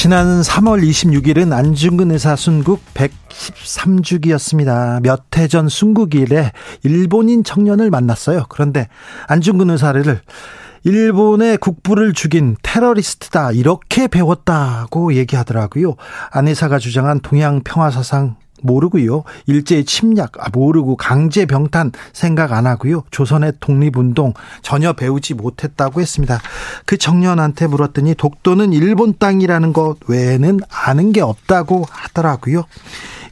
지난 0.00 0.42
3월 0.42 0.88
26일은 0.88 1.52
안중근 1.52 2.12
의사 2.12 2.36
순국 2.36 2.80
113주기였습니다. 2.94 5.02
몇 5.02 5.24
해 5.36 5.48
전 5.48 5.68
순국일에 5.68 6.52
일본인 6.84 7.42
청년을 7.42 7.90
만났어요. 7.90 8.44
그런데 8.48 8.86
안중근 9.26 9.70
의사를 9.70 10.20
일본의 10.84 11.58
국부를 11.58 12.12
죽인 12.12 12.54
테러리스트다 12.62 13.50
이렇게 13.50 14.06
배웠다고 14.06 15.14
얘기하더라고요. 15.14 15.96
안 16.30 16.46
의사가 16.46 16.78
주장한 16.78 17.18
동양 17.18 17.62
평화 17.64 17.90
사상 17.90 18.36
모르고요. 18.62 19.24
일제의 19.46 19.84
침략 19.84 20.32
아, 20.38 20.48
모르고 20.52 20.96
강제 20.96 21.46
병탄 21.46 21.92
생각 22.12 22.52
안 22.52 22.66
하고요. 22.66 23.04
조선의 23.10 23.54
독립운동 23.60 24.34
전혀 24.62 24.92
배우지 24.92 25.34
못했다고 25.34 26.00
했습니다. 26.00 26.40
그 26.86 26.96
청년한테 26.96 27.66
물었더니 27.66 28.14
독도는 28.14 28.72
일본 28.72 29.14
땅이라는 29.18 29.72
것 29.72 29.96
외에는 30.06 30.60
아는 30.70 31.12
게 31.12 31.20
없다고 31.20 31.84
하더라고요. 31.90 32.64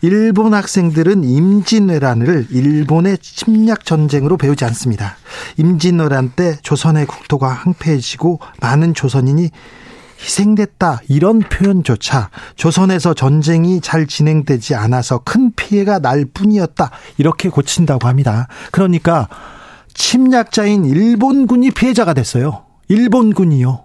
일본 0.03 0.55
학생들은 0.55 1.25
임진왜란을 1.25 2.49
일본의 2.51 3.19
침략 3.19 3.85
전쟁으로 3.85 4.37
배우지 4.37 4.65
않습니다. 4.67 5.17
임진왜란 5.57 6.33
때 6.37 6.57
조선의 6.63 7.07
국토가 7.07 7.49
황폐해지고 7.49 8.41
많은 8.61 8.95
조선인이 8.95 9.51
희생됐다 10.27 11.01
이런 11.09 11.39
표현조차 11.39 12.31
조선에서 12.57 13.15
전쟁이 13.15 13.81
잘 13.81 14.07
진행되지 14.07 14.75
않아서 14.75 15.19
큰 15.19 15.53
피해가 15.55 16.01
날 16.01 16.25
뿐이었다 16.27 16.91
이렇게 17.17 17.49
고친다고 17.49 18.09
합니다. 18.09 18.49
그러니까 18.73 19.29
침략자인 19.95 20.85
일본군이 20.85 21.71
피해자가 21.71 22.13
됐어요. 22.13 22.65
일본군이요. 22.89 23.85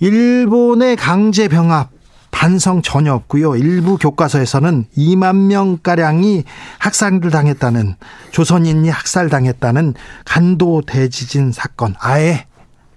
일본의 0.00 0.96
강제 0.96 1.48
병합 1.48 1.90
반성 2.32 2.82
전혀 2.82 3.14
없고요. 3.14 3.54
일부 3.54 3.96
교과서에서는 3.96 4.86
2만 4.96 5.46
명가량이 5.46 6.42
학살을 6.78 7.30
당했다는 7.30 7.94
조선인이 8.32 8.88
학살당했다는 8.88 9.94
간도 10.24 10.82
대지진 10.84 11.52
사건 11.52 11.94
아예 12.00 12.46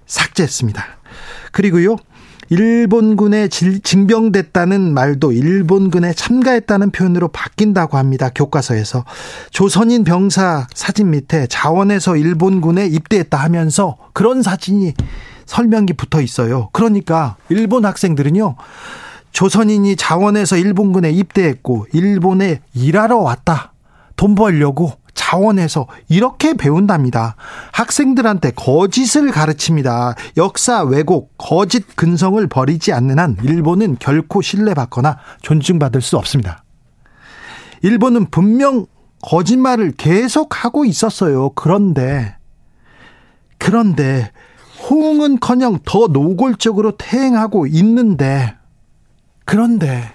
삭제했습니다. 0.07 0.83
그리고요. 1.55 1.95
일본군에 2.49 3.47
징병됐다는 3.47 4.93
말도 4.93 5.31
일본군에 5.31 6.11
참가했다는 6.13 6.91
표현으로 6.91 7.29
바뀐다고 7.29 7.97
합니다. 7.97 8.29
교과서에서. 8.35 9.05
조선인 9.51 10.03
병사 10.03 10.67
사진 10.75 11.11
밑에 11.11 11.47
자원에서 11.47 12.17
일본군에 12.17 12.87
입대했다 12.87 13.37
하면서 13.37 13.95
그런 14.11 14.43
사진이 14.43 14.95
설명이 15.45 15.93
붙어 15.95 16.19
있어요. 16.21 16.67
그러니까 16.73 17.37
일본 17.47 17.85
학생들은요. 17.85 18.57
조선인이 19.31 19.95
자원에서 19.95 20.57
일본군에 20.57 21.09
입대했고 21.11 21.87
일본에 21.93 22.59
일하러 22.73 23.19
왔다. 23.19 23.71
돈 24.17 24.35
벌려고 24.35 24.91
자원에서 25.15 25.87
이렇게 26.07 26.53
배운답니다. 26.53 27.35
학생들한테 27.71 28.51
거짓을 28.51 29.31
가르칩니다. 29.31 30.15
역사 30.37 30.83
왜곡, 30.83 31.33
거짓 31.37 31.95
근성을 31.95 32.45
버리지 32.47 32.93
않는 32.93 33.17
한 33.17 33.37
일본은 33.41 33.97
결코 33.99 34.41
신뢰받거나 34.41 35.17
존중받을 35.41 36.01
수 36.01 36.17
없습니다. 36.17 36.63
일본은 37.81 38.29
분명 38.29 38.85
거짓말을 39.23 39.93
계속하고 39.97 40.85
있었어요. 40.85 41.49
그런데 41.55 42.35
그런데 43.57 44.31
호응은 44.87 45.39
커녕 45.39 45.79
더 45.83 46.07
노골적으로 46.07 46.97
퇴행하고 46.97 47.65
있는데 47.67 48.55
그런데 49.45 50.11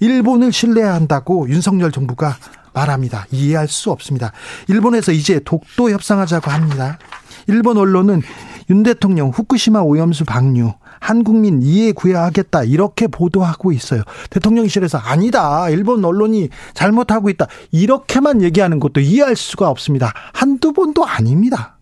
일본을 0.00 0.52
신뢰해야 0.52 0.94
한다고 0.94 1.48
윤석열 1.48 1.92
정부가 1.92 2.36
말합니다. 2.72 3.26
이해할 3.30 3.68
수 3.68 3.90
없습니다. 3.90 4.32
일본에서 4.68 5.12
이제 5.12 5.40
독도 5.44 5.90
협상하자고 5.90 6.50
합니다. 6.50 6.98
일본 7.46 7.76
언론은 7.76 8.22
윤 8.70 8.82
대통령 8.82 9.30
후쿠시마 9.30 9.80
오염수 9.80 10.24
방류 10.24 10.72
한국민 11.00 11.62
이해 11.62 11.92
구해하겠다 11.92 12.64
이렇게 12.64 13.08
보도하고 13.08 13.72
있어요. 13.72 14.02
대통령실에서 14.28 14.98
아니다. 14.98 15.68
일본 15.70 16.04
언론이 16.04 16.50
잘못하고 16.74 17.30
있다. 17.30 17.46
이렇게만 17.72 18.42
얘기하는 18.42 18.78
것도 18.78 19.00
이해할 19.00 19.34
수가 19.34 19.68
없습니다. 19.70 20.12
한두 20.32 20.72
번도 20.72 21.04
아닙니다. 21.04 21.79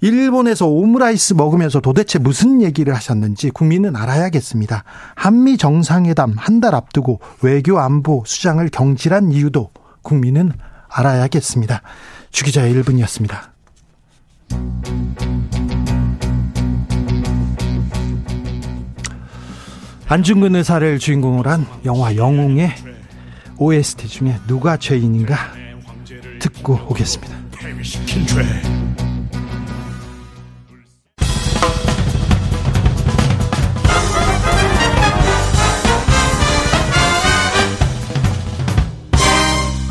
일본에서 0.00 0.66
오므라이스 0.66 1.34
먹으면서 1.34 1.80
도대체 1.80 2.18
무슨 2.18 2.62
얘기를 2.62 2.94
하셨는지 2.94 3.50
국민은 3.50 3.96
알아야겠습니다. 3.96 4.84
한미 5.16 5.56
정상회담 5.56 6.34
한 6.36 6.58
달 6.58 6.74
앞두고 6.74 7.20
외교 7.42 7.78
안보 7.78 8.24
수장을 8.26 8.68
경질한 8.70 9.30
이유도 9.30 9.70
국민은 10.02 10.52
알아야겠습니다. 10.88 11.82
주기자의 12.32 12.74
1분이었습니다. 12.74 13.36
안중근 20.08 20.56
의사를 20.56 20.98
주인공으로 20.98 21.48
한 21.50 21.66
영화 21.84 22.16
영웅의 22.16 22.74
OST 23.58 24.08
중에 24.08 24.36
누가 24.48 24.76
죄인인가 24.76 25.36
듣고 26.40 26.80
오겠습니다. 26.88 27.36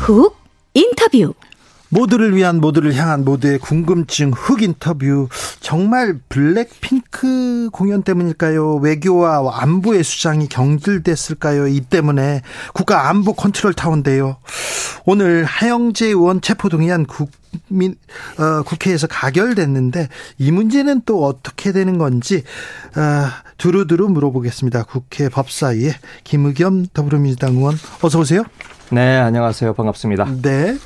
훅 0.08 0.34
인터뷰 0.72 1.34
모두를 1.90 2.34
위한 2.34 2.62
모두를 2.62 2.94
향한 2.94 3.26
모두의 3.26 3.58
궁금증 3.58 4.30
흑 4.34 4.62
인터뷰 4.62 5.28
정말 5.60 6.18
블랙핑크 6.30 7.68
공연 7.72 8.02
때문일까요? 8.02 8.76
외교와 8.76 9.60
안보의 9.62 10.02
수장이 10.02 10.48
경질됐을까요? 10.48 11.68
이 11.68 11.80
때문에 11.80 12.40
국가 12.72 13.10
안보 13.10 13.34
컨트롤 13.34 13.74
타운데요. 13.74 14.38
오늘 15.04 15.44
하영재 15.44 16.06
의원 16.06 16.40
체포동의안 16.40 17.04
국민 17.06 17.94
어, 18.38 18.62
국회에서 18.62 19.08
가결됐는데 19.08 20.08
이 20.38 20.50
문제는 20.50 21.02
또 21.04 21.26
어떻게 21.26 21.72
되는 21.72 21.98
건지 21.98 22.44
어, 22.96 23.28
두루두루 23.58 24.08
물어보겠습니다. 24.08 24.84
국회 24.84 25.28
법사위의 25.28 25.94
김의겸 26.24 26.86
더불어민주당 26.94 27.56
의원 27.56 27.76
어서 28.00 28.20
오세요. 28.20 28.44
네, 28.90 29.18
안녕하세요. 29.18 29.74
반갑습니다. 29.74 30.26
네. 30.42 30.76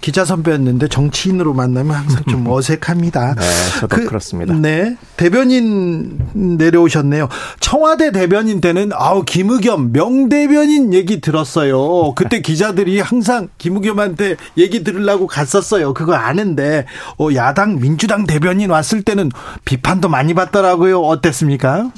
기자 0.00 0.24
선배였는데 0.24 0.86
정치인으로 0.88 1.52
만나면 1.52 1.96
항상 1.96 2.22
좀 2.28 2.46
어색합니다. 2.48 3.34
네, 3.34 3.42
저도 3.80 3.96
그, 3.96 4.12
렇습니다 4.12 4.54
네. 4.54 4.96
대변인 5.16 6.20
내려오셨네요. 6.32 7.28
청와대 7.58 8.12
대변인 8.12 8.60
때는 8.60 8.90
아우 8.94 9.24
김의겸 9.24 9.90
명대변인 9.92 10.94
얘기 10.94 11.20
들었어요. 11.20 12.14
그때 12.14 12.40
기자들이 12.40 13.00
항상 13.00 13.48
김의겸한테 13.58 14.36
얘기 14.56 14.84
들으려고 14.84 15.26
갔었어요. 15.26 15.92
그거 15.92 16.14
아는데 16.14 16.86
어, 17.18 17.28
야당 17.34 17.80
민주당 17.80 18.26
대변인 18.26 18.70
왔을 18.70 19.02
때는 19.02 19.30
비판도 19.64 20.08
많이 20.08 20.34
받더라고요. 20.34 21.00
어땠습니까? 21.00 21.90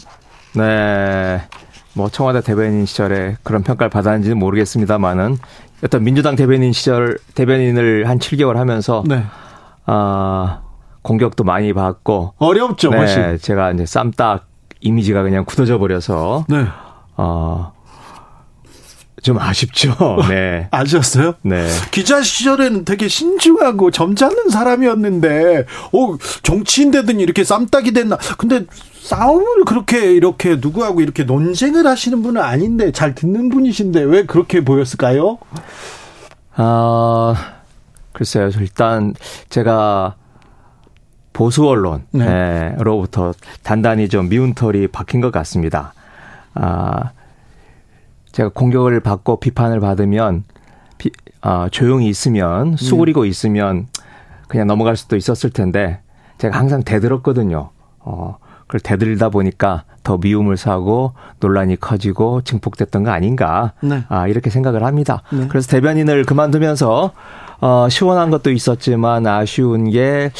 네. 0.54 1.42
뭐 1.98 2.08
청와대 2.08 2.40
대변인 2.42 2.86
시절에 2.86 3.36
그런 3.42 3.64
평가를 3.64 3.90
받았는지는 3.90 4.38
모르겠습니다만은 4.38 5.36
어떤 5.84 6.04
민주당 6.04 6.36
대변인 6.36 6.72
시절 6.72 7.18
대변인을 7.34 8.08
한 8.08 8.20
7개월 8.20 8.54
하면서 8.54 9.02
네. 9.04 9.24
아 9.84 10.60
공격도 11.02 11.42
많이 11.42 11.72
받고 11.72 12.34
어렵죠. 12.38 12.90
네, 12.90 12.98
훨씬. 12.98 13.38
제가 13.38 13.72
이제 13.72 13.84
쌈딱 13.84 14.46
이미지가 14.80 15.24
그냥 15.24 15.44
굳어져 15.44 15.78
버려서 15.78 16.44
네. 16.48 16.66
어 17.16 17.72
좀 19.22 19.38
아쉽죠. 19.38 19.94
네. 20.28 20.68
아셨어요? 20.70 21.34
네. 21.42 21.68
기자 21.90 22.22
시절에는 22.22 22.84
되게 22.84 23.08
신중하고 23.08 23.90
점잖은 23.90 24.50
사람이었는데, 24.50 25.66
어, 25.92 26.16
정치인 26.42 26.90
되더니 26.90 27.22
이렇게 27.22 27.44
쌈딱이 27.44 27.92
됐나. 27.92 28.16
근데 28.36 28.64
싸움을 29.02 29.64
그렇게 29.64 30.12
이렇게 30.12 30.56
누구하고 30.56 31.00
이렇게 31.00 31.24
논쟁을 31.24 31.86
하시는 31.86 32.22
분은 32.22 32.42
아닌데 32.42 32.92
잘 32.92 33.14
듣는 33.14 33.48
분이신데 33.48 34.02
왜 34.02 34.26
그렇게 34.26 34.62
보였을까요? 34.62 35.38
아, 36.56 37.34
글쎄요. 38.12 38.50
일단 38.58 39.14
제가 39.48 40.14
보수 41.32 41.66
언론으로부터 41.66 43.32
네. 43.32 43.48
단단히 43.62 44.08
좀 44.08 44.28
미운 44.28 44.54
털이 44.54 44.88
박힌 44.88 45.20
것 45.20 45.30
같습니다. 45.30 45.94
아, 46.54 47.12
제가 48.38 48.50
공격을 48.50 49.00
받고 49.00 49.40
비판을 49.40 49.80
받으면 49.80 50.44
비, 50.96 51.10
아, 51.40 51.68
조용히 51.72 52.08
있으면 52.08 52.76
수그리고 52.76 53.24
네. 53.24 53.28
있으면 53.30 53.88
그냥 54.46 54.68
넘어갈 54.68 54.96
수도 54.96 55.16
있었을 55.16 55.50
텐데 55.50 55.98
제가 56.38 56.56
항상 56.56 56.84
대들었거든요. 56.84 57.70
어, 57.98 58.36
그걸 58.68 58.78
대들다 58.78 59.30
보니까 59.30 59.82
더 60.04 60.18
미움을 60.18 60.56
사고 60.56 61.14
논란이 61.40 61.80
커지고 61.80 62.42
증폭됐던 62.42 63.02
거 63.02 63.10
아닌가. 63.10 63.72
네. 63.82 64.04
아, 64.08 64.28
이렇게 64.28 64.50
생각을 64.50 64.84
합니다. 64.84 65.22
네. 65.32 65.48
그래서 65.48 65.68
대변인을 65.68 66.24
그만두면서 66.24 67.10
어, 67.60 67.88
시원한 67.90 68.30
것도 68.30 68.52
있었지만 68.52 69.26
아쉬운 69.26 69.90
게 69.90 70.30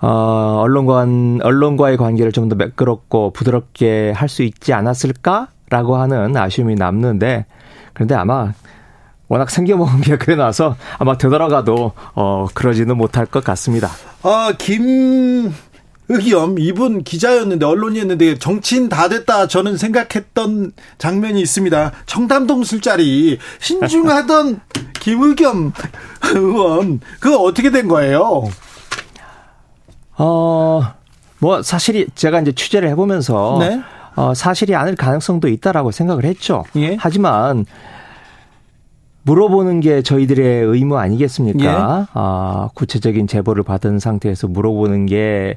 어, 0.00 0.60
언론과, 0.62 1.06
언론과의 1.42 1.96
관계를 1.96 2.30
좀 2.30 2.48
더 2.48 2.54
매끄럽고 2.54 3.32
부드럽게 3.32 4.12
할 4.14 4.28
수 4.28 4.44
있지 4.44 4.72
않았을까 4.72 5.48
라고 5.72 5.96
하는 5.96 6.36
아쉬움이 6.36 6.74
남는데, 6.74 7.46
그런데 7.94 8.14
아마 8.14 8.52
워낙 9.28 9.48
생겨먹은 9.48 10.02
게 10.02 10.18
그래 10.18 10.36
놔서 10.36 10.76
아마 10.98 11.16
되돌아가도, 11.16 11.92
어, 12.14 12.46
그러지는 12.52 12.98
못할 12.98 13.24
것 13.24 13.42
같습니다. 13.42 13.88
아, 14.22 14.52
김, 14.58 15.50
의겸 16.10 16.58
이분 16.58 17.02
기자였는데 17.04 17.64
언론이었는데 17.64 18.38
정치인 18.38 18.90
다 18.90 19.08
됐다 19.08 19.46
저는 19.46 19.78
생각했던 19.78 20.72
장면이 20.98 21.40
있습니다. 21.40 21.92
청담동 22.04 22.64
술자리 22.64 23.38
신중하던 23.60 24.60
김의겸 25.00 25.72
의원 26.34 27.00
그거 27.18 27.38
어떻게 27.38 27.70
된 27.70 27.88
거예요? 27.88 28.42
어, 30.18 30.82
뭐 31.38 31.62
사실이 31.62 32.08
제가 32.14 32.40
이제 32.40 32.52
취재를 32.52 32.90
해보면서 32.90 33.56
네? 33.60 33.82
어, 34.16 34.34
사실이 34.34 34.74
아닐 34.74 34.94
가능성도 34.96 35.48
있다라고 35.48 35.90
생각을 35.90 36.24
했죠. 36.24 36.64
예? 36.76 36.96
하지만 36.98 37.64
물어보는 39.24 39.80
게 39.80 40.02
저희들의 40.02 40.64
의무 40.64 40.98
아니겠습니까? 40.98 41.60
예? 41.64 42.06
아, 42.12 42.68
구체적인 42.74 43.26
제보를 43.26 43.62
받은 43.62 43.98
상태에서 43.98 44.48
물어보는 44.48 45.06
게 45.06 45.56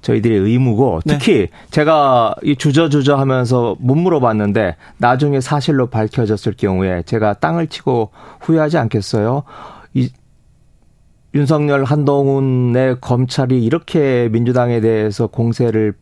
저희들의 0.00 0.38
의무고 0.38 1.00
네. 1.04 1.14
특히 1.14 1.32
네. 1.32 1.48
제가 1.70 2.34
이 2.42 2.56
주저주저 2.56 3.16
하면서 3.16 3.74
못 3.80 3.94
물어봤는데 3.94 4.76
나중에 4.98 5.40
사실로 5.40 5.86
밝혀졌을 5.86 6.52
경우에 6.56 7.02
제가 7.04 7.34
땅을 7.34 7.68
치고 7.68 8.10
후회하지 8.40 8.76
않겠어요? 8.78 9.44
이 9.94 10.10
윤석열 11.34 11.84
한동훈의 11.84 12.98
검찰이 13.00 13.64
이렇게 13.64 14.28
민주당에 14.30 14.80
대해서 14.80 15.26
공세를 15.26 15.94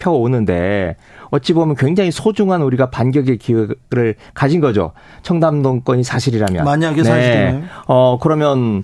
펴오는데 0.00 0.96
어찌 1.30 1.52
보면 1.52 1.76
굉장히 1.76 2.10
소중한 2.10 2.62
우리가 2.62 2.90
반격의 2.90 3.38
기회를 3.38 4.16
가진 4.34 4.60
거죠. 4.60 4.92
청담동 5.22 5.82
건이 5.82 6.02
사실이라면. 6.02 6.64
만약에 6.64 7.02
네. 7.02 7.04
사실이면. 7.04 7.68
어, 7.86 8.18
그러면 8.20 8.82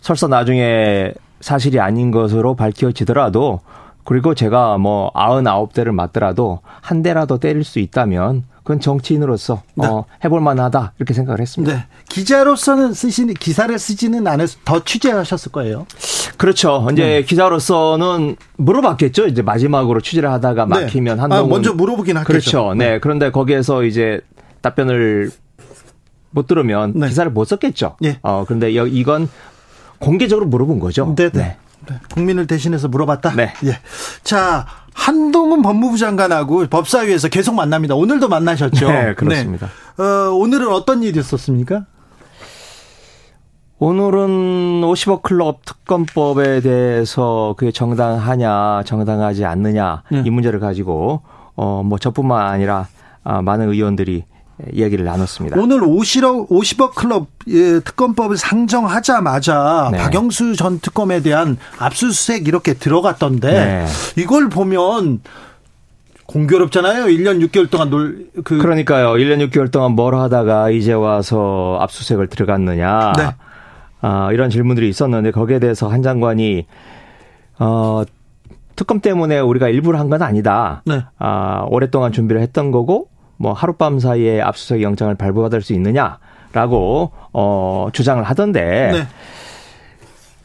설사 0.00 0.26
나중에 0.26 1.12
사실이 1.40 1.78
아닌 1.78 2.10
것으로 2.10 2.56
밝혀지더라도 2.56 3.60
그리고 4.04 4.34
제가 4.34 4.76
뭐 4.78 5.10
99대를 5.14 5.92
맞더라도 5.92 6.60
한 6.80 7.02
대라도 7.02 7.38
때릴 7.38 7.64
수 7.64 7.78
있다면 7.78 8.44
그건 8.64 8.80
정치인으로서 8.80 9.62
네. 9.74 9.86
어, 9.86 10.06
해볼 10.24 10.40
만하다 10.40 10.94
이렇게 10.98 11.12
생각을 11.12 11.40
했습니다. 11.40 11.74
네. 11.74 11.84
기자로서는 12.08 12.94
쓰시는 12.94 13.34
기사를 13.34 13.78
쓰지는 13.78 14.26
않아서 14.26 14.56
더 14.64 14.82
취재하셨을 14.82 15.52
거예요. 15.52 15.86
그렇죠. 16.38 16.88
이제 16.90 17.02
네. 17.02 17.22
기자로서는 17.22 18.36
물어봤겠죠. 18.56 19.26
이제 19.26 19.42
마지막으로 19.42 20.00
취재를 20.00 20.30
하다가 20.30 20.64
네. 20.64 20.80
막히면 20.80 21.20
한동훈 21.20 21.44
아, 21.44 21.46
먼저 21.46 21.74
물어보긴 21.74 22.16
하겠죠. 22.16 22.26
그렇죠. 22.26 22.74
네. 22.74 22.92
네. 22.92 22.98
그런데 23.00 23.30
거기에서 23.30 23.84
이제 23.84 24.20
답변을 24.62 25.30
못 26.30 26.46
들으면 26.46 26.94
네. 26.96 27.08
기사를 27.08 27.30
못 27.30 27.44
썼겠죠. 27.44 27.96
예. 28.04 28.18
어 28.22 28.44
그런데 28.46 28.70
이건 28.70 29.28
공개적으로 29.98 30.46
물어본 30.46 30.80
거죠. 30.80 31.14
네. 31.16 31.30
네. 31.30 31.58
국민을 32.14 32.46
대신해서 32.46 32.88
물어봤다. 32.88 33.34
네. 33.36 33.52
예. 33.66 33.78
자. 34.22 34.66
한동훈 34.94 35.60
법무부 35.60 35.98
장관하고 35.98 36.66
법사위에서 36.68 37.28
계속 37.28 37.54
만납니다. 37.54 37.94
오늘도 37.94 38.28
만나셨죠? 38.28 38.88
네, 38.88 39.14
그렇습니다. 39.14 39.68
네. 39.98 40.02
어, 40.02 40.30
오늘은 40.32 40.68
어떤 40.68 41.02
일이 41.02 41.18
있었습니까? 41.20 41.84
오늘은 43.78 44.80
50억 44.82 45.22
클럽 45.22 45.64
특검법에 45.66 46.60
대해서 46.60 47.54
그게 47.58 47.70
정당하냐, 47.72 48.82
정당하지 48.84 49.44
않느냐 49.44 50.02
네. 50.10 50.22
이 50.24 50.30
문제를 50.30 50.60
가지고 50.60 51.22
어 51.56 51.82
뭐 51.84 51.98
저뿐만 51.98 52.46
아니라 52.46 52.86
아, 53.24 53.42
많은 53.42 53.68
의원들이 53.68 54.24
이야기를 54.72 55.04
나눴습니다. 55.04 55.60
오늘 55.60 55.80
50억, 55.80 56.48
50억 56.48 56.94
클럽 56.94 57.26
예, 57.48 57.80
특검법을 57.80 58.36
상정하자마자 58.36 59.88
네. 59.92 59.98
박영수 59.98 60.54
전 60.56 60.78
특검에 60.80 61.20
대한 61.20 61.56
압수수색 61.78 62.46
이렇게 62.46 62.74
들어갔던데 62.74 63.50
네. 63.52 63.86
이걸 64.22 64.48
보면 64.48 65.20
공교롭잖아요. 66.26 67.04
1년 67.06 67.46
6개월 67.48 67.70
동안 67.70 67.90
놀, 67.90 68.28
그. 68.44 68.58
그러니까요. 68.58 69.08
1년 69.12 69.46
6개월 69.50 69.70
동안 69.70 69.92
뭘 69.92 70.14
하다가 70.14 70.70
이제 70.70 70.92
와서 70.92 71.76
압수수색을 71.80 72.28
들어갔느냐. 72.28 73.12
네. 73.18 73.34
아, 74.00 74.30
이런 74.32 74.50
질문들이 74.50 74.88
있었는데 74.88 75.32
거기에 75.32 75.58
대해서 75.58 75.88
한 75.88 76.02
장관이, 76.02 76.66
어, 77.58 78.02
특검 78.76 79.00
때문에 79.00 79.38
우리가 79.38 79.68
일부러 79.68 79.98
한 79.98 80.08
건 80.08 80.22
아니다. 80.22 80.82
네. 80.86 81.02
아, 81.18 81.64
오랫동안 81.68 82.12
준비를 82.12 82.40
했던 82.40 82.70
거고, 82.70 83.08
뭐 83.44 83.52
하룻밤 83.52 83.98
사이에 83.98 84.40
압수수색 84.40 84.80
영장을 84.80 85.14
발부받을 85.16 85.60
수 85.60 85.74
있느냐라고 85.74 87.10
어 87.34 87.88
주장을 87.92 88.24
하던데 88.24 88.90
네. 88.90 89.06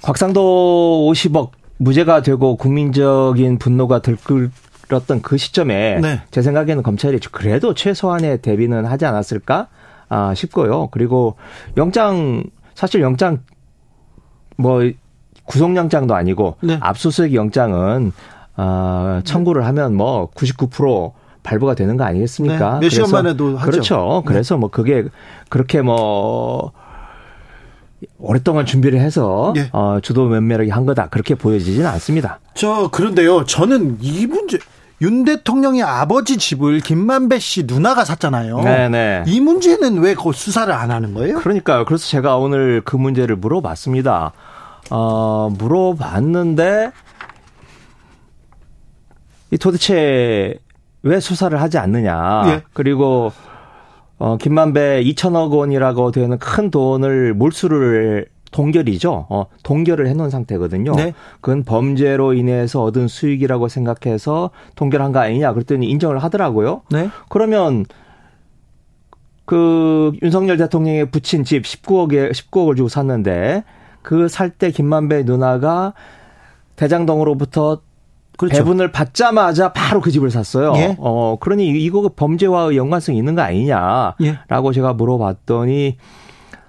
곽상도 0.02 1.10
50억 1.10 1.52
무죄가 1.78 2.22
되고 2.24 2.58
국민적인 2.58 3.58
분노가 3.58 4.02
들끓었던 4.02 5.22
그 5.22 5.38
시점에 5.38 6.00
네. 6.02 6.22
제 6.30 6.42
생각에는 6.42 6.84
검찰이 6.84 7.20
그래도 7.32 7.74
최소한의 7.74 8.42
대비는 8.42 8.86
하지 8.86 9.06
않았을까 9.06 9.68
아 10.10 10.34
싶고요. 10.34 10.88
그리고 10.88 11.36
영장 11.78 12.44
사실 12.76 13.00
영장 13.00 13.40
뭐 14.58 14.82
구속영장도 15.46 16.16
아니고 16.16 16.58
네. 16.60 16.78
압수수색 16.82 17.34
영장은 17.34 18.12
아 18.58 19.22
청구를 19.24 19.66
하면 19.68 19.96
뭐 19.96 20.30
99% 20.32 21.14
발부가 21.44 21.74
되는 21.76 21.98
거 21.98 22.04
아니겠습니까? 22.04 22.80
네, 22.80 22.86
몇 22.86 22.90
시간 22.90 23.12
만에도 23.12 23.58
하죠. 23.58 23.72
그렇죠. 23.72 24.24
네. 24.26 24.32
그래서 24.34 24.58
뭐 24.58 24.70
그게 24.70 25.06
그렇게 25.50 25.82
뭐 25.82 26.72
오랫동안 28.18 28.66
준비를 28.66 29.00
해서 29.00 29.54
네. 29.56 29.70
어, 29.72 30.00
주도 30.02 30.26
면밀하게 30.28 30.72
한 30.72 30.86
거다 30.86 31.08
그렇게 31.08 31.36
보여지지는 31.36 31.88
않습니다. 31.88 32.40
저 32.54 32.90
그런데요. 32.92 33.46
저는 33.46 33.98
이 34.02 34.26
문제 34.28 34.60
윤 35.02 35.24
대통령의 35.24 35.82
아버지 35.82 36.38
집을 36.38 36.82
김만배 36.82 37.40
씨 37.40 37.64
누나가 37.66 38.04
샀잖아요. 38.04 38.60
네네. 38.62 38.90
네. 38.90 39.24
이 39.28 39.40
문제는 39.40 40.00
왜 40.00 40.16
수사를 40.34 40.72
안 40.74 40.92
하는 40.92 41.14
거예요? 41.14 41.40
그러니까요. 41.40 41.86
그래서 41.86 42.06
제가 42.08 42.36
오늘 42.38 42.82
그 42.84 42.98
문제를 42.98 43.38
물어봤습니다. 43.38 44.34
어, 44.92 45.50
물어봤는데 45.58 46.92
이 49.52 49.58
도대체 49.58 50.60
왜 51.04 51.20
수사를 51.20 51.60
하지 51.62 51.78
않느냐. 51.78 52.44
예. 52.48 52.62
그리고 52.74 53.32
어 54.18 54.38
김만배 54.38 55.04
2천억 55.06 55.52
원이라고 55.58 56.12
되는 56.12 56.38
큰 56.40 56.70
돈을 56.72 57.34
몰수를 57.34 58.28
동결이죠. 58.52 59.28
어, 59.30 59.46
동결을 59.64 60.08
해놓은 60.08 60.32
상태거든요. 60.32 60.96
네. 60.96 61.14
그건 61.40 61.64
범죄로 61.64 62.34
인해서 62.34 62.82
얻은 62.82 63.08
수익이라고 63.08 63.68
생각해서 63.68 64.50
동결한 64.76 65.12
거 65.12 65.20
아니냐. 65.20 65.54
그랬더니 65.54 65.88
인정을 65.90 66.18
하더라고요. 66.18 66.82
네. 66.90 67.10
그러면 67.30 67.86
그 69.46 70.12
윤석열 70.22 70.58
대통령의 70.58 71.10
부친 71.12 71.44
집 71.44 71.64
19억에 71.64 72.32
19억을 72.32 72.76
주고 72.76 72.90
샀는데 72.90 73.64
그 74.02 74.28
살 74.28 74.50
때 74.50 74.72
김만배 74.72 75.24
누나가 75.24 75.94
대장동으로부터 76.76 77.82
그렇죠. 78.40 78.56
배분을 78.56 78.94
받자마자 78.94 79.74
바로 79.74 80.00
그 80.00 80.12
집을 80.12 80.32
샀어요. 80.32 80.74
예? 80.78 80.96
어, 80.98 81.36
그러니 81.42 81.68
이거 81.68 82.10
범죄와 82.16 82.74
연관성이 82.74 83.18
있는 83.18 83.36
거 83.36 83.42
아니냐라고 83.42 84.16
예? 84.22 84.74
제가 84.74 84.94
물어봤더니 84.94 85.98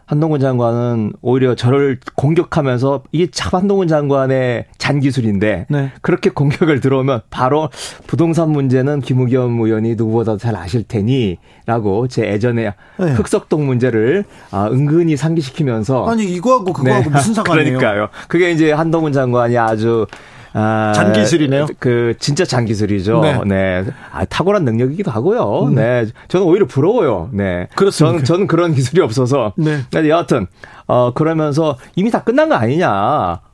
한동훈 0.04 0.40
장관은 0.40 1.12
오히려 1.22 1.54
저를 1.54 2.00
공격하면서 2.16 3.04
이게 3.12 3.28
참 3.30 3.60
한동훈 3.60 3.86
장관의 3.86 4.64
잔기술인데 4.78 5.66
네. 5.70 5.92
그렇게 6.02 6.30
공격을 6.30 6.80
들어오면 6.80 7.20
바로 7.30 7.68
부동산 8.08 8.50
문제는 8.50 9.02
김우겸 9.02 9.60
의원이 9.60 9.94
누구보다 9.94 10.36
잘 10.38 10.56
아실 10.56 10.82
테니라고 10.82 12.08
제 12.08 12.26
예전에 12.26 12.74
네. 12.98 13.12
흑석동 13.12 13.64
문제를 13.68 14.24
아, 14.50 14.66
은근히 14.66 15.16
상기시키면서 15.16 16.08
아니 16.08 16.24
이거하고 16.24 16.72
그거하고 16.72 17.04
네. 17.04 17.10
무슨 17.10 17.32
상관이에요? 17.34 17.78
그러니까요. 17.78 18.08
그게 18.26 18.50
이제 18.50 18.72
한동훈 18.72 19.12
장관이 19.12 19.56
아주 19.56 20.08
아, 20.52 20.92
장기술이네요. 20.94 21.66
그 21.78 22.14
진짜 22.18 22.44
장기술이죠. 22.44 23.20
네. 23.20 23.40
네. 23.46 23.84
아, 24.12 24.24
탁월한 24.24 24.64
능력이기도 24.64 25.10
하고요. 25.10 25.64
음. 25.64 25.74
네. 25.74 26.06
저는 26.28 26.46
오히려 26.46 26.66
부러워요. 26.66 27.30
네. 27.32 27.68
그렇습니다. 27.74 28.12
저는, 28.12 28.24
저는 28.24 28.46
그런 28.46 28.74
기술이 28.74 29.00
없어서. 29.00 29.52
네. 29.56 29.80
근데 29.90 30.08
여하튼 30.08 30.46
어 30.86 31.12
그러면서 31.14 31.76
이미 31.94 32.10
다 32.10 32.24
끝난 32.24 32.48
거 32.48 32.56
아니냐. 32.56 32.88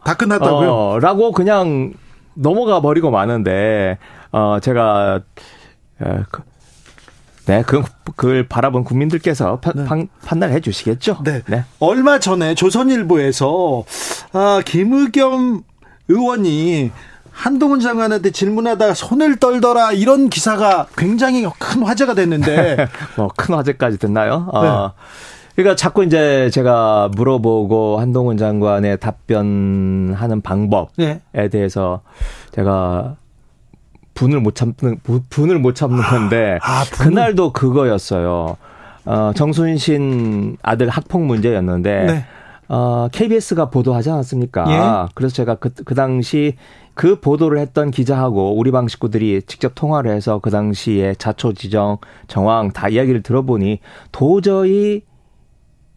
다 0.04 0.14
끝났다고요? 0.16 0.72
어, 0.72 0.98
라고 0.98 1.32
그냥 1.32 1.92
넘어가 2.34 2.80
버리고 2.80 3.10
마는데 3.10 3.98
어 4.32 4.58
제가 4.60 5.20
에, 6.02 6.22
그, 6.30 6.42
네, 7.46 7.62
그, 7.66 7.82
그걸 8.16 8.46
바라본 8.48 8.84
국민들께서 8.84 9.60
파, 9.60 9.72
네. 9.72 9.84
판, 9.84 10.08
판단해 10.24 10.60
주시겠죠. 10.60 11.18
네. 11.24 11.42
네. 11.46 11.64
얼마 11.78 12.18
전에 12.18 12.54
조선일보에서 12.54 13.84
아, 14.32 14.60
김의겸 14.64 15.62
의원이 16.08 16.90
한동훈 17.30 17.80
장관한테 17.80 18.30
질문하다가 18.30 18.94
손을 18.94 19.36
떨더라 19.36 19.92
이런 19.92 20.30
기사가 20.30 20.86
굉장히 20.96 21.46
큰 21.58 21.82
화제가 21.82 22.14
됐는데 22.14 22.88
뭐 23.16 23.28
큰 23.36 23.54
화제까지 23.54 23.98
됐나요? 23.98 24.48
어. 24.52 24.62
네. 24.62 24.68
어. 24.68 24.92
그러니까 25.54 25.75
자꾸 25.76 26.04
이제 26.04 26.50
제가 26.50 27.10
물어보고 27.14 27.98
한동훈 27.98 28.36
장관의 28.36 28.98
답변하는 29.00 30.40
방법에 30.42 31.20
네. 31.32 31.48
대해서 31.48 32.00
제가 32.52 33.16
분을 34.14 34.40
못 34.40 34.54
참는 34.54 34.98
분을 35.30 35.58
못 35.58 35.75
참는 35.75 36.02
건데 36.02 36.58
아, 36.62 36.80
아, 36.80 36.84
그날도 36.84 37.52
그거였어요. 37.52 38.56
어, 39.06 39.32
정순신 39.34 40.56
아들 40.62 40.88
학폭 40.88 41.22
문제였는데 41.22 42.04
네. 42.04 42.25
어, 42.68 43.08
KBS가 43.12 43.70
보도하지 43.70 44.11
않았습니까? 44.11 44.64
예? 44.68 45.08
그래서 45.14 45.35
제가 45.35 45.56
그, 45.56 45.70
그 45.85 45.94
당시 45.94 46.56
그 46.94 47.20
보도를 47.20 47.58
했던 47.58 47.90
기자하고 47.90 48.56
우리 48.56 48.70
방 48.70 48.88
식구들이 48.88 49.42
직접 49.46 49.75
통화를 49.75 50.11
해서 50.11 50.38
그 50.38 50.50
당시에 50.50 51.14
자초 51.14 51.52
지정 51.52 51.99
정황 52.26 52.73
다 52.73 52.88
이야기를 52.88 53.23
들어보니 53.23 53.80
도저히 54.12 55.02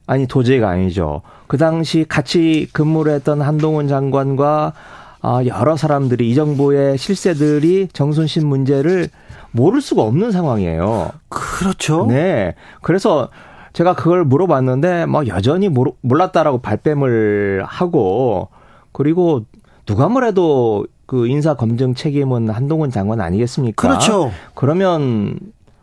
아니 0.05 0.27
도저히가 0.27 0.67
아니죠. 0.67 1.21
그 1.47 1.57
당시 1.57 2.05
같이 2.07 2.67
근무를 2.73 3.13
했던 3.13 3.41
한동훈 3.41 3.87
장관과 3.87 4.73
아, 5.21 5.41
여러 5.45 5.75
사람들이 5.75 6.29
이 6.29 6.35
정부의 6.35 6.97
실세들이 6.97 7.89
정순신 7.91 8.47
문제를 8.47 9.09
모를 9.51 9.81
수가 9.81 10.03
없는 10.03 10.31
상황이에요. 10.31 11.11
그렇죠. 11.29 12.05
네. 12.07 12.55
그래서 12.81 13.29
제가 13.73 13.95
그걸 13.95 14.23
물어봤는데 14.25 15.05
뭐 15.05 15.27
여전히 15.27 15.69
몰랐다라고 16.01 16.59
발뺌을 16.59 17.63
하고 17.65 18.49
그리고 18.91 19.45
누가 19.85 20.07
뭐래도 20.09 20.85
그 21.05 21.27
인사 21.27 21.55
검증 21.55 21.95
책임은 21.95 22.49
한동훈 22.49 22.91
장관 22.91 23.21
아니겠습니까? 23.21 23.87
그렇죠. 23.87 24.31
그러면 24.53 25.39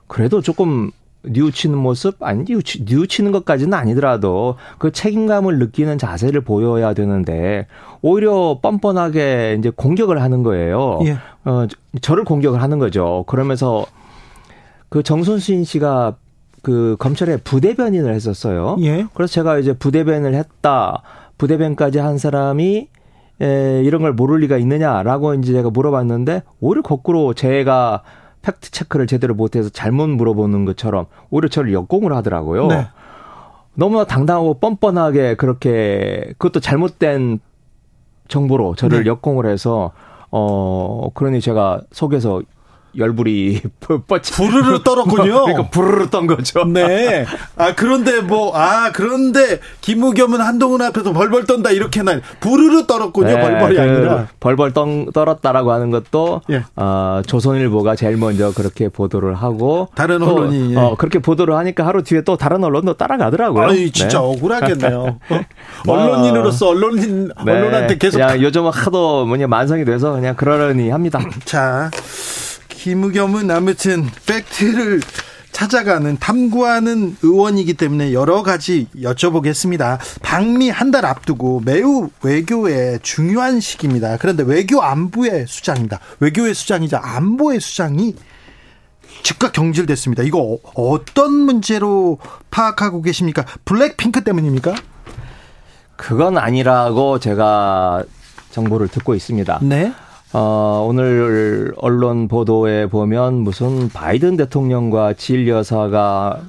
그래도 0.07 0.41
조금 0.41 0.91
뉘우치는 1.23 1.77
모습 1.77 2.23
아니 2.23 2.45
뉘우치, 2.45 2.85
뉘우치는 2.85 3.33
것까지는 3.33 3.75
아니더라도 3.75 4.57
그 4.79 4.93
책임감을 4.93 5.59
느끼는 5.59 5.99
자세를 5.99 6.43
보여야 6.43 6.95
되는데 6.95 7.67
오히려 8.03 8.61
뻔뻔하게 8.63 9.57
이제 9.59 9.71
공격을 9.71 10.23
하는 10.23 10.43
거예요. 10.43 11.01
예. 11.05 11.17
어 11.45 11.67
저를 12.01 12.25
공격을 12.25 12.63
하는 12.63 12.79
거죠. 12.79 13.25
그러면서 13.27 13.85
그 14.89 15.03
정순신 15.03 15.65
씨가 15.65 16.15
그 16.67 16.97
검찰에 16.99 17.37
부대변인을 17.37 18.13
했었어요. 18.13 18.77
예. 18.81 19.07
그래서 19.15 19.35
제가 19.35 19.59
이제 19.59 19.73
부대변을 19.73 20.35
했다. 20.35 21.01
부대변까지 21.39 22.01
한 22.01 22.19
사람이 22.19 22.89
에, 23.41 23.83
이런 23.85 24.03
걸 24.03 24.15
모를 24.15 24.41
리가 24.41 24.57
있느냐라고 24.57 25.35
이제 25.35 25.53
제가 25.53 25.71
물어봤는데 25.71 26.43
오히려 26.59 26.83
거꾸로 26.83 27.35
제가 27.35 28.03
팩트 28.43 28.73
체크를 28.73 29.07
제대로 29.07 29.37
못해서 29.37 29.69
잘못 29.69 30.09
물어보는 30.09 30.65
것처럼 30.65 31.07
오히려 31.31 31.49
저를 31.49 31.73
역공을 31.73 32.13
하더라고요. 32.13 32.67
네. 32.67 32.89
너무나 33.75 34.03
당당하고 34.03 34.55
뻔뻔하게 34.55 35.37
그렇게 35.37 36.33
그것도 36.37 36.59
잘못된 36.59 37.39
정보로 38.27 38.75
저를 38.75 39.05
네. 39.05 39.11
역공을 39.11 39.47
해서 39.47 39.93
어 40.33 41.11
그러니 41.15 41.41
제가 41.41 41.83
속에서 41.93 42.43
열불이 42.97 43.63
뻗치 44.09 44.33
부르르 44.33 44.83
떨었군요. 44.85 45.45
그러니까 45.45 45.71
부르르 45.71 46.11
떤 46.11 46.27
거죠. 46.27 46.65
네. 46.65 47.25
아 47.57 47.75
그런데 47.75 48.21
뭐 48.21 48.57
아 48.57 48.91
그런데 48.93 49.61
김우겸은 49.83 50.41
한동훈 50.41 50.81
앞에서 50.83 51.13
벌벌 51.13 51.45
떤다 51.45 51.71
이렇게는 51.71 52.23
부르르 52.41 52.87
떨었군요. 52.87 53.27
네, 53.27 53.41
벌벌이 53.41 53.77
그 53.77 53.83
아니라 53.83 54.27
벌벌 54.41 54.73
떤, 54.73 55.11
떨었다라고 55.13 55.73
하는 55.73 55.91
것도 55.91 56.41
예. 56.51 56.65
어, 56.75 57.21
조선일보가 57.27 57.97
제일 57.97 58.17
먼저 58.17 58.53
그렇게 58.53 58.89
보도를 58.89 59.35
하고 59.35 59.89
다른 59.95 60.21
또, 60.21 60.35
언론이 60.35 60.73
예. 60.75 60.77
어, 60.79 60.95
그렇게 60.97 61.19
보도를 61.19 61.55
하니까 61.55 61.87
하루 61.87 62.03
뒤에 62.03 62.23
또 62.23 62.37
다른 62.37 62.65
언론도 62.65 62.95
따라가더라고요. 62.95 63.65
아니 63.67 63.91
진짜 63.91 64.19
네. 64.19 64.25
억울하겠네요. 64.25 65.19
어? 65.29 65.41
언론인으로서 65.87 66.69
언론인 66.69 67.31
네. 67.45 67.53
언론한테 67.53 67.99
계속 67.99 68.19
그냥 68.19 68.41
요즘은 68.41 68.71
하도 68.73 69.27
뭐냐 69.27 69.47
만성이 69.47 69.85
돼서 69.85 70.13
그냥 70.13 70.35
그러려니 70.35 70.91
합니다. 70.91 71.21
자. 71.45 71.91
김우겸은 72.87 73.51
아무튼 73.51 74.07
팩트를 74.29 75.01
찾아가는 75.51 76.17
탐구하는 76.19 77.17
의원이기 77.21 77.75
때문에 77.75 78.13
여러 78.13 78.45
가지 78.45 78.87
여쭤보겠습니다. 78.95 79.99
방미 80.23 80.71
한 80.71 80.93
달 80.93 81.05
앞두고 81.05 81.63
매우 81.65 82.11
외교에 82.23 83.01
중요한 83.03 83.59
시기입니다. 83.59 84.19
그런데 84.19 84.45
외교 84.45 84.83
안보의 84.83 85.47
수장입니다. 85.49 85.99
외교의 86.21 86.55
수장이자 86.55 87.01
안보의 87.03 87.59
수장이 87.59 88.15
즉각 89.25 89.53
경질됐습니다. 89.53 90.23
이거 90.23 90.59
어떤 90.75 91.33
문제로 91.33 92.19
파악하고 92.53 93.03
계십니까? 93.03 93.45
블랙핑크 93.65 94.23
때문입니까? 94.23 94.77
그건 95.97 96.39
아니라고 96.39 97.19
제가 97.19 98.05
정보를 98.53 98.87
듣고 98.87 99.17
있습니다. 99.17 99.59
네. 99.63 99.93
어, 100.33 100.85
오늘 100.89 101.73
언론 101.79 102.29
보도에 102.29 102.87
보면 102.87 103.35
무슨 103.35 103.89
바이든 103.89 104.37
대통령과 104.37 105.15
질 105.15 105.49
여사가 105.49 106.41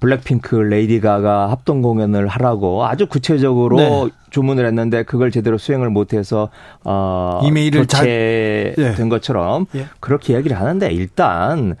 블랙핑크 0.00 0.56
레이디 0.56 1.00
가가 1.00 1.50
합동 1.50 1.82
공연을 1.82 2.26
하라고 2.26 2.86
아주 2.86 3.06
구체적으로 3.06 3.76
네. 3.76 4.08
주문을 4.30 4.66
했는데 4.66 5.02
그걸 5.02 5.30
제대로 5.30 5.58
수행을 5.58 5.90
못해서 5.90 6.48
어 6.84 7.40
이메일을 7.44 7.82
교체된 7.82 8.74
자... 8.76 9.02
네. 9.02 9.08
것처럼 9.08 9.66
예. 9.74 9.86
그렇게 10.00 10.32
이야기를 10.32 10.58
하는데 10.58 10.90
일단 10.90 11.76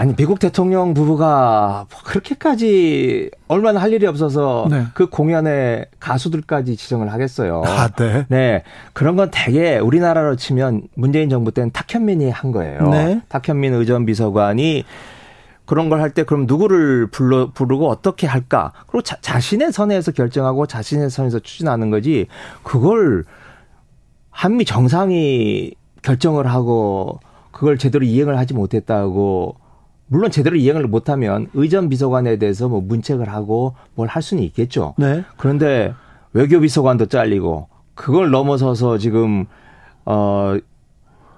아니 0.00 0.16
미국 0.16 0.38
대통령 0.38 0.94
부부가 0.94 1.84
그렇게까지 2.06 3.30
얼마나 3.48 3.82
할 3.82 3.92
일이 3.92 4.06
없어서 4.06 4.66
네. 4.70 4.86
그 4.94 5.10
공연에 5.10 5.84
가수들까지 6.00 6.74
지정을 6.76 7.12
하겠어요. 7.12 7.60
아, 7.66 7.88
네. 7.88 8.24
네. 8.30 8.62
그런 8.94 9.16
건 9.16 9.28
되게 9.30 9.76
우리나라로 9.76 10.36
치면 10.36 10.84
문재인 10.94 11.28
정부 11.28 11.52
때는 11.52 11.70
탁현민이 11.72 12.30
한 12.30 12.50
거예요. 12.50 12.88
네. 12.88 13.20
탁현민 13.28 13.74
의전 13.74 14.06
비서관이 14.06 14.84
그런 15.66 15.90
걸 15.90 16.00
할 16.00 16.14
때 16.14 16.22
그럼 16.22 16.46
누구를 16.46 17.08
불러 17.08 17.50
부르고 17.52 17.86
어떻게 17.90 18.26
할까? 18.26 18.72
그리고 18.86 19.02
자, 19.02 19.18
자신의 19.20 19.70
선에서 19.70 20.12
결정하고 20.12 20.64
자신의 20.64 21.10
선에서 21.10 21.40
추진하는 21.40 21.90
거지. 21.90 22.26
그걸 22.62 23.24
한미 24.30 24.64
정상이 24.64 25.72
결정을 26.00 26.46
하고 26.46 27.20
그걸 27.50 27.76
제대로 27.76 28.06
이행을 28.06 28.38
하지 28.38 28.54
못했다고 28.54 29.56
물론 30.12 30.32
제대로 30.32 30.56
이행을 30.56 30.88
못하면 30.88 31.46
의전 31.54 31.88
비서관에 31.88 32.36
대해서 32.36 32.68
뭐 32.68 32.80
문책을 32.80 33.28
하고 33.28 33.76
뭘 33.94 34.08
할 34.08 34.22
수는 34.22 34.42
있겠죠. 34.42 34.94
네. 34.98 35.22
그런데 35.36 35.94
외교 36.32 36.58
비서관도 36.58 37.06
잘리고 37.06 37.68
그걸 37.94 38.30
넘어서서 38.30 38.98
지금 38.98 39.46
어 40.04 40.56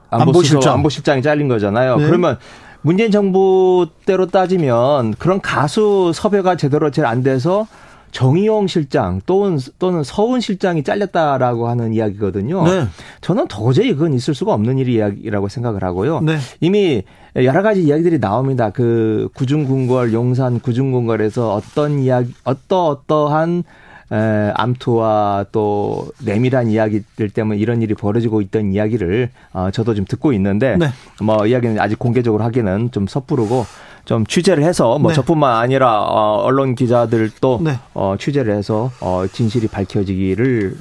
안보실장 0.09 0.73
안보실장이 0.75 1.21
잘린 1.21 1.49
거잖아요. 1.49 1.97
네. 1.99 2.07
그러면 2.07 2.39
문재인 2.81 3.11
정부 3.11 3.89
때로 4.07 4.27
따지면 4.27 5.15
그런 5.19 5.43
가수 5.43 6.13
섭외가 6.15 6.57
제대로 6.57 6.91
잘 6.91 7.05
안 7.05 7.23
돼서 7.23 7.67
정의용 8.13 8.67
실장 8.69 9.21
또는 9.27 9.59
또는 9.79 10.05
서훈 10.05 10.41
실장이 10.41 10.85
잘렸다라고 10.85 11.69
하는 11.69 11.93
이야기거든요. 11.93 12.63
네. 12.65 12.87
저는 13.23 13.49
도저히 13.49 13.95
그건 13.95 14.13
있을 14.13 14.35
수가 14.35 14.53
없는 14.53 14.79
일이라고 14.79 15.49
생각을 15.49 15.83
하고요. 15.83 16.21
네. 16.21 16.37
이미 16.61 17.03
여러 17.35 17.63
가지 17.63 17.83
이야기들이 17.83 18.21
나옵니다. 18.21 18.71
그 18.71 19.29
구중궁궐, 19.35 20.13
용산 20.13 20.61
구중궁궐에서 20.61 21.55
어떤 21.55 21.99
이야기, 21.99 22.33
어떠 22.45 22.87
어떠한 22.89 23.65
에, 24.13 24.53
암투와 24.55 25.47
또 25.53 26.09
내밀한 26.23 26.69
이야기들 26.69 27.31
때문에 27.31 27.59
이런 27.59 27.81
일이 27.81 27.95
벌어지고 27.95 28.43
있던 28.43 28.75
이야기를 28.75 29.31
어, 29.55 29.71
저도 29.73 29.95
좀 29.95 30.05
듣고 30.05 30.35
있는데 30.35 30.77
네. 30.77 30.89
뭐 31.23 31.47
이야기는 31.47 31.81
아직 31.81 31.99
공개적으로 31.99 32.45
하기는 32.45 32.91
좀 32.91 33.07
섣부르고 33.07 33.65
좀 34.05 34.27
취재를 34.27 34.65
해서 34.65 34.99
뭐 34.99 35.11
네. 35.11 35.15
저뿐만 35.15 35.57
아니라 35.57 36.03
어, 36.03 36.43
언론 36.43 36.75
기자들도 36.75 37.61
네. 37.63 37.79
어, 37.95 38.17
취재를 38.19 38.55
해서 38.55 38.91
어, 39.01 39.25
진실이 39.31 39.69
밝혀지기를 39.69 40.77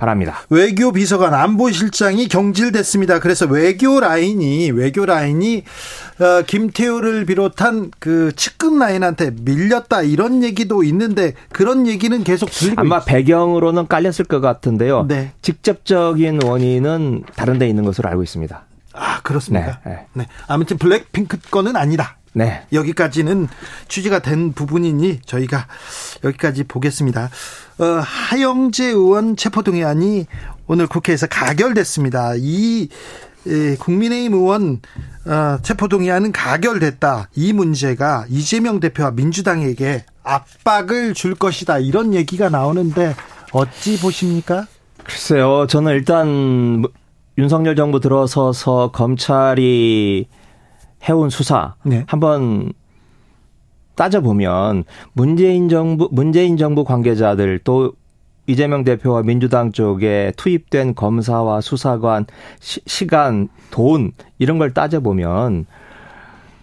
바랍니다. 0.00 0.40
외교 0.48 0.90
비서관 0.90 1.34
안보실장이 1.34 2.26
경질됐습니다. 2.26 3.20
그래서 3.20 3.46
외교 3.46 4.00
라인이 4.00 4.70
외교 4.72 5.04
라인이 5.04 5.62
어, 6.18 6.42
김태우를 6.46 7.26
비롯한 7.26 7.92
그 8.00 8.32
측근 8.34 8.78
라인한테 8.78 9.30
밀렸다 9.42 10.02
이런 10.02 10.42
얘기도 10.42 10.82
있는데 10.82 11.34
그런 11.52 11.86
얘기는 11.86 12.24
계속 12.24 12.50
들리고 12.50 12.80
아마 12.80 12.98
있 12.98 13.04
배경으로는 13.04 13.86
깔렸을 13.86 14.24
것 14.24 14.40
같은데요. 14.40 15.04
네. 15.06 15.32
직접적인 15.42 16.42
원인은 16.44 17.24
다른 17.36 17.58
데 17.58 17.68
있는 17.68 17.84
것으로 17.84 18.08
알고 18.08 18.22
있습니다. 18.22 18.64
아 18.94 19.20
그렇습니까? 19.20 19.80
네. 19.84 19.92
네. 19.92 20.06
네. 20.14 20.26
아무튼 20.48 20.78
블랙핑크 20.78 21.38
건은 21.50 21.76
아니다. 21.76 22.16
네. 22.32 22.62
여기까지는 22.72 23.48
취재가 23.88 24.20
된 24.20 24.52
부분이니 24.52 25.20
저희가 25.26 25.66
여기까지 26.24 26.64
보겠습니다. 26.64 27.30
어, 27.78 27.84
하영재 27.84 28.86
의원 28.86 29.36
체포동의안이 29.36 30.26
오늘 30.66 30.86
국회에서 30.86 31.26
가결됐습니다. 31.26 32.34
이 32.36 32.88
예, 33.46 33.74
국민의힘 33.76 34.34
의원 34.34 34.80
어, 35.26 35.58
체포동의안은 35.62 36.32
가결됐다. 36.32 37.30
이 37.34 37.52
문제가 37.52 38.26
이재명 38.28 38.80
대표와 38.80 39.12
민주당에게 39.12 40.04
압박을 40.22 41.14
줄 41.14 41.34
것이다. 41.34 41.78
이런 41.78 42.14
얘기가 42.14 42.48
나오는데 42.48 43.16
어찌 43.52 43.98
보십니까? 43.98 44.66
글쎄요. 45.02 45.66
저는 45.66 45.92
일단 45.92 46.84
윤석열 47.38 47.74
정부 47.74 48.00
들어서서 48.00 48.90
검찰이 48.92 50.28
해온 51.08 51.30
수사 51.30 51.74
네. 51.84 52.04
한번 52.06 52.72
따져보면 53.94 54.84
문재인 55.12 55.68
정부 55.68 56.08
문재인 56.10 56.56
정부 56.56 56.84
관계자들 56.84 57.60
또 57.64 57.92
이재명 58.46 58.82
대표와 58.82 59.22
민주당 59.22 59.72
쪽에 59.72 60.32
투입된 60.36 60.94
검사와 60.94 61.60
수사관 61.60 62.26
시, 62.58 63.06
간돈 63.06 64.12
이런 64.38 64.58
걸 64.58 64.72
따져보면 64.74 65.66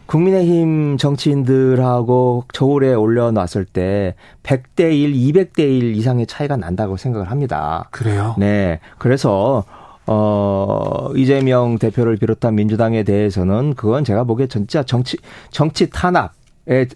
국민의힘 0.07 0.97
정치인들하고 0.97 2.45
저울에 2.53 2.93
올려놨을 2.93 3.65
때 3.65 4.15
100대 4.43 4.93
1, 4.93 5.13
200대 5.13 5.59
1 5.59 5.95
이상의 5.95 6.27
차이가 6.27 6.57
난다고 6.57 6.97
생각을 6.97 7.29
합니다. 7.29 7.87
그래요? 7.91 8.35
네. 8.37 8.79
그래서 8.97 9.63
어, 10.07 11.09
이재명 11.15 11.77
대표를 11.77 12.17
비롯한 12.17 12.55
민주당에 12.55 13.03
대해서는 13.03 13.75
그건 13.75 14.03
제가 14.03 14.23
보기에 14.23 14.47
진짜 14.47 14.83
정치, 14.83 15.17
정치 15.51 15.89
탄압에 15.89 16.87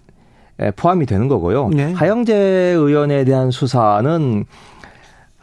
포함이 0.75 1.05
되는 1.05 1.27
거고요. 1.27 1.69
네. 1.69 1.91
하영재 1.93 2.33
의원에 2.33 3.25
대한 3.25 3.51
수사는 3.51 4.45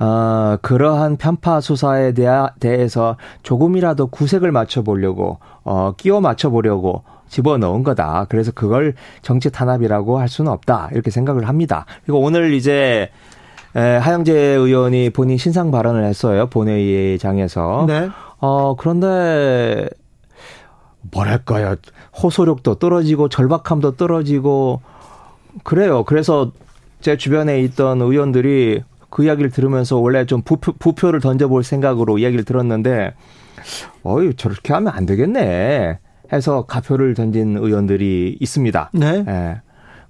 어, 0.00 0.56
그러한 0.62 1.16
편파 1.16 1.60
수사에 1.60 2.12
대하, 2.12 2.50
대해서 2.60 3.16
조금이라도 3.42 4.06
구색을 4.06 4.52
맞춰보려고, 4.52 5.38
어, 5.64 5.92
끼워 5.96 6.20
맞춰보려고 6.20 7.02
집어넣은 7.28 7.82
거다. 7.82 8.26
그래서 8.28 8.52
그걸 8.52 8.94
정치 9.22 9.50
탄압이라고 9.50 10.18
할 10.18 10.28
수는 10.28 10.52
없다. 10.52 10.90
이렇게 10.92 11.10
생각을 11.10 11.48
합니다. 11.48 11.84
그리고 12.04 12.20
오늘 12.20 12.54
이제 12.54 13.10
에, 13.76 13.96
하영재 13.96 14.32
의원이 14.32 15.10
본인 15.10 15.36
신상 15.36 15.70
발언을 15.70 16.04
했어요. 16.04 16.46
본회의장에서. 16.48 17.84
네. 17.86 18.08
어, 18.40 18.76
그런데 18.76 19.88
뭐랄까요. 21.10 21.76
호소력도 22.22 22.76
떨어지고 22.76 23.28
절박함도 23.28 23.96
떨어지고 23.96 24.80
그래요. 25.64 26.04
그래서 26.04 26.52
제 27.00 27.16
주변에 27.16 27.60
있던 27.60 28.00
의원들이 28.00 28.82
그 29.10 29.24
이야기를 29.24 29.50
들으면서 29.50 29.96
원래 29.98 30.26
좀 30.26 30.42
부표, 30.42 30.72
부표를 30.72 31.20
던져볼 31.20 31.64
생각으로 31.64 32.18
이야기를 32.18 32.44
들었는데 32.44 33.14
어이 34.02 34.34
저렇게 34.34 34.72
하면 34.74 34.92
안 34.94 35.06
되겠네 35.06 35.98
해서 36.32 36.62
가표를 36.66 37.14
던진 37.14 37.56
의원들이 37.56 38.36
있습니다. 38.40 38.90
네. 38.92 39.24
예. 39.26 39.60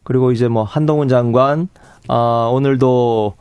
그리고 0.03 0.33
이제 0.33 0.49
뭐 0.49 0.65
한동훈 0.65 1.09
장관 1.09 1.69
어, 2.09 2.51
오늘도 2.53 3.35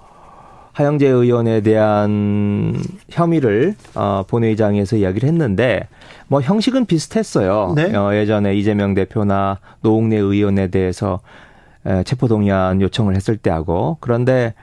하영재 0.77 1.07
의원에 1.07 1.61
대한 1.61 2.75
혐의를 3.09 3.73
어, 3.95 4.23
본회의장에서 4.27 4.97
이야기를 4.97 5.27
했는데 5.27 5.87
뭐 6.27 6.39
형식은 6.39 6.85
비슷했어요. 6.85 7.73
네? 7.75 7.95
어, 7.95 8.13
예전에 8.13 8.53
이재명 8.53 8.93
대표나 8.93 9.57
노웅래 9.81 10.17
의원에 10.17 10.67
대해서 10.67 11.19
에, 11.83 12.03
체포동의안 12.03 12.79
요청을 12.79 13.15
했을 13.15 13.37
때하고 13.37 13.97
그런데 14.01 14.53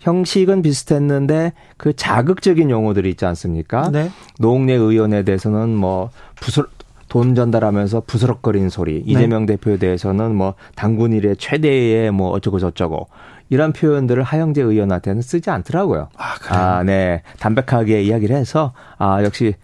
형식은 0.00 0.62
비슷했는데 0.62 1.52
그 1.76 1.94
자극적인 1.94 2.70
용어들이 2.70 3.10
있지 3.10 3.26
않습니까? 3.26 3.90
네. 3.90 4.10
노웅래 4.40 4.72
의원에 4.72 5.24
대해서는 5.24 5.76
뭐 5.76 6.08
부술 6.36 6.68
돈 7.10 7.34
전달하면서 7.34 8.04
부스럭거리는 8.06 8.70
소리. 8.70 9.02
네. 9.04 9.12
이재명 9.12 9.44
대표에 9.44 9.76
대해서는 9.76 10.34
뭐 10.34 10.54
당군 10.74 11.12
일의 11.12 11.36
최대의 11.36 12.12
뭐 12.12 12.30
어쩌고 12.30 12.58
저쩌고 12.60 13.08
이런 13.50 13.72
표현들을 13.72 14.22
하영재 14.22 14.62
의원한테는 14.62 15.22
쓰지 15.22 15.50
않더라고요. 15.50 16.08
아, 16.16 16.34
그래요? 16.38 16.60
아, 16.60 16.82
네. 16.82 17.22
담백하게 17.38 18.02
이야기를 18.02 18.36
해서 18.36 18.72
아, 18.98 19.22
역시 19.24 19.54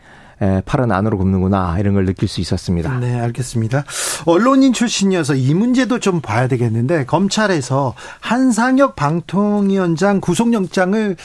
에, 0.43 0.63
팔은 0.67 0.91
안으로 0.91 1.17
굽는구나 1.19 1.77
이런 1.79 1.95
걸 1.95 2.07
느낄 2.07 2.29
수 2.29 2.41
있었습니다. 2.41 2.99
네, 2.99 3.21
알겠습니다. 3.21 3.85
언론인 4.27 4.73
출신이어서 4.73 5.35
이 5.35 5.55
문제도 5.55 5.99
좀 6.01 6.21
봐야 6.21 6.49
되겠는데 6.49 7.05
검찰에서 7.05 7.95
한상혁 8.21 8.97
방통위원장 8.97 10.21
구속영장을 10.21 11.17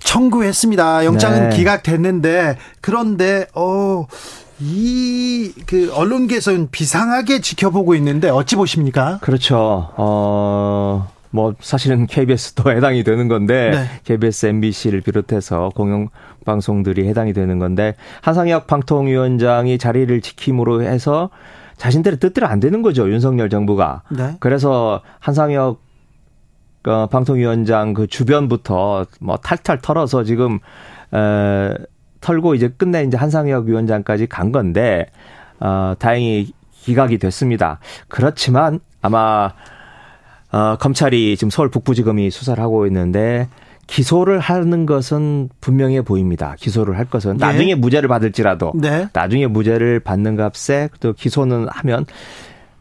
청구했습니다. 0.00 1.04
영장은 1.04 1.50
네. 1.50 1.56
기각됐는데 1.56 2.56
그런데 2.80 3.46
어. 3.54 4.06
이, 4.60 5.52
그, 5.66 5.92
언론계에서는 5.92 6.68
비상하게 6.70 7.40
지켜보고 7.40 7.96
있는데, 7.96 8.30
어찌 8.30 8.54
보십니까? 8.54 9.18
그렇죠. 9.20 9.90
어, 9.96 11.08
뭐 11.34 11.52
사실은 11.58 12.06
KBS도 12.06 12.70
해당이 12.70 13.02
되는 13.02 13.26
건데 13.26 13.72
네. 13.72 13.86
KBS, 14.04 14.46
MBC를 14.46 15.00
비롯해서 15.00 15.72
공영 15.74 16.08
방송들이 16.44 17.08
해당이 17.08 17.32
되는 17.32 17.58
건데 17.58 17.96
한상혁 18.20 18.68
방통위원장이 18.68 19.76
자리를 19.78 20.20
지킴으로 20.20 20.82
해서 20.82 21.30
자신들의 21.76 22.20
뜻대로 22.20 22.46
안 22.46 22.60
되는 22.60 22.82
거죠 22.82 23.10
윤석열 23.10 23.50
정부가. 23.50 24.02
네. 24.10 24.36
그래서 24.38 25.02
한상혁 25.18 25.82
어, 26.86 27.06
방통위원장 27.08 27.94
그 27.94 28.06
주변부터 28.06 29.06
뭐 29.18 29.36
탈탈 29.36 29.80
털어서 29.80 30.22
지금 30.22 30.60
에, 31.12 31.74
털고 32.20 32.54
이제 32.54 32.68
끝내 32.68 33.02
이제 33.02 33.16
한상혁 33.16 33.66
위원장까지 33.66 34.28
간 34.28 34.52
건데 34.52 35.06
어, 35.58 35.94
다행히 35.98 36.52
기각이 36.70 37.18
됐습니다. 37.18 37.80
그렇지만 38.06 38.78
아마 39.02 39.52
어, 40.54 40.76
검찰이 40.76 41.36
지금 41.36 41.50
서울 41.50 41.68
북부지검이 41.68 42.30
수사를 42.30 42.62
하고 42.62 42.86
있는데 42.86 43.48
기소를 43.88 44.38
하는 44.38 44.86
것은 44.86 45.48
분명해 45.60 46.02
보입니다. 46.02 46.54
기소를 46.60 46.96
할 46.96 47.06
것은 47.06 47.38
네. 47.38 47.44
나중에 47.44 47.74
무죄를 47.74 48.08
받을지라도 48.08 48.72
네. 48.76 49.08
나중에 49.12 49.48
무죄를 49.48 49.98
받는 49.98 50.36
값에 50.36 50.90
또 51.00 51.12
기소는 51.12 51.66
하면 51.68 52.06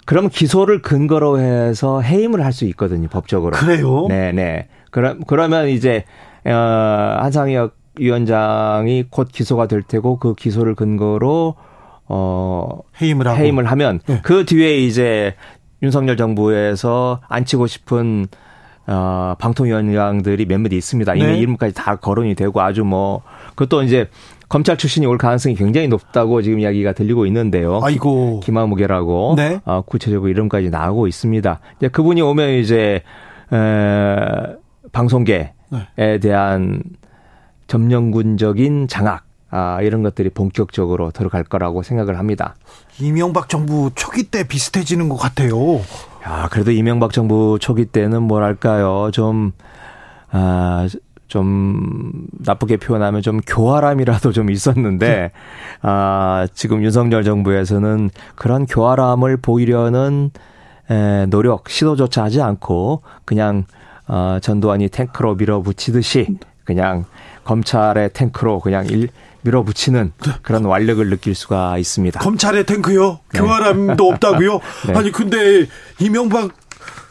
그러면 0.05 0.29
기소를 0.29 0.83
근거로 0.83 1.39
해서 1.39 1.99
해임을 2.01 2.45
할 2.45 2.53
수 2.53 2.65
있거든요, 2.65 3.07
법적으로. 3.07 3.57
그래요? 3.57 4.05
네, 4.07 4.31
네. 4.31 4.67
그럼 4.91 5.21
그러면 5.25 5.67
이제 5.69 6.03
어 6.45 6.51
한상혁 6.51 7.75
위원장이 7.97 9.05
곧 9.09 9.29
기소가 9.31 9.67
될 9.67 9.81
테고 9.81 10.19
그 10.19 10.35
기소를 10.35 10.75
근거로 10.75 11.55
어 12.05 12.79
해임을 13.01 13.27
하고 13.27 13.39
해임을 13.39 13.65
하면 13.65 13.99
네. 14.05 14.19
그 14.23 14.45
뒤에 14.45 14.77
이제 14.77 15.35
윤석열 15.83 16.17
정부에서 16.17 17.19
앉히고 17.27 17.67
싶은 17.67 18.27
어, 18.87 19.35
방통위원장들이 19.37 20.45
몇몇 20.45 20.73
있습니다. 20.73 21.15
이미 21.15 21.25
네. 21.25 21.37
이름까지 21.37 21.73
다 21.73 21.95
거론이 21.95 22.35
되고 22.35 22.61
아주 22.61 22.83
뭐 22.83 23.21
그것도 23.49 23.83
이제 23.83 24.09
검찰 24.49 24.77
출신이 24.77 25.05
올 25.05 25.17
가능성이 25.17 25.55
굉장히 25.55 25.87
높다고 25.87 26.41
지금 26.41 26.59
이야기가 26.59 26.93
들리고 26.93 27.25
있는데요. 27.25 27.79
아이고. 27.81 28.39
김아무개라고 28.41 29.35
네. 29.37 29.59
어, 29.65 29.81
구체적으로 29.81 30.29
이름까지 30.29 30.69
나오고 30.69 31.07
있습니다. 31.07 31.59
이제 31.77 31.87
그분이 31.87 32.21
오면 32.21 32.49
이제 32.59 33.03
에, 33.51 34.15
방송계에 34.91 35.53
네. 35.97 36.19
대한 36.19 36.83
점령군적인 37.67 38.87
장악 38.87 39.25
아, 39.55 39.79
이런 39.83 40.01
것들이 40.01 40.31
본격적으로 40.31 41.11
들어갈 41.11 41.43
거라고 41.43 41.83
생각을 41.83 42.17
합니다. 42.17 42.55
이명박 42.99 43.49
정부 43.49 43.91
초기 43.93 44.23
때 44.23 44.47
비슷해지는 44.47 45.09
것 45.09 45.15
같아요. 45.15 45.55
야, 46.25 46.47
그래도 46.49 46.71
이명박 46.71 47.13
정부 47.13 47.59
초기 47.61 47.85
때는 47.85 48.23
뭐랄까요, 48.23 49.11
좀, 49.11 49.51
아, 50.31 50.87
좀 51.27 52.25
나쁘게 52.39 52.77
표현하면 52.77 53.21
좀 53.21 53.41
교활함이라도 53.45 54.31
좀 54.33 54.51
있었는데 54.51 55.31
아 55.81 56.47
지금 56.53 56.83
윤석열 56.83 57.23
정부에서는 57.23 58.11
그런 58.35 58.67
교활함을 58.67 59.37
보이려는 59.37 60.29
에, 60.91 61.25
노력 61.27 61.69
시도조차 61.69 62.25
하지 62.25 62.39
않고 62.39 63.01
그냥 63.25 63.65
어, 64.07 64.37
전두환이 64.43 64.89
탱크로 64.89 65.33
밀어붙이듯이 65.33 66.37
그냥 66.65 67.05
검찰의 67.45 68.11
탱크로 68.13 68.59
그냥 68.59 68.85
일, 68.85 69.09
밀어붙이는 69.43 70.13
그런 70.41 70.65
완력을 70.65 71.07
느낄 71.09 71.35
수가 71.35 71.77
있습니다. 71.77 72.19
검찰의 72.19 72.65
탱크요? 72.65 73.19
네. 73.33 73.39
교활함도 73.39 74.09
없다고요? 74.09 74.59
네. 74.87 74.93
아니 74.95 75.11
근데 75.11 75.67
이명박 75.99 76.51